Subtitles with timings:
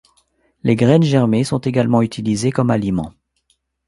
[0.63, 3.13] Les graines germées sont également utilisées comme aliment.